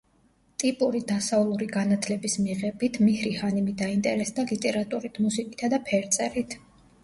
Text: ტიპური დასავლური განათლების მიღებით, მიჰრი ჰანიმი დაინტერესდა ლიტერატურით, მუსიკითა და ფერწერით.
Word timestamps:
ტიპური 0.61 1.01
დასავლური 1.11 1.67
განათლების 1.75 2.39
მიღებით, 2.47 2.99
მიჰრი 3.09 3.35
ჰანიმი 3.43 3.77
დაინტერესდა 3.85 4.49
ლიტერატურით, 4.55 5.23
მუსიკითა 5.29 5.75
და 5.77 5.85
ფერწერით. 5.93 6.61